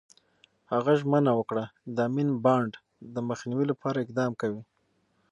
هغه 0.71 0.91
ژمنه 1.01 1.31
وکړه، 1.35 1.63
د 1.95 1.97
امین 2.09 2.29
بانډ 2.43 2.71
د 3.13 3.15
مخنیوي 3.29 3.65
لپاره 3.71 3.97
اقدام 4.03 4.31
کوي. 4.41 4.61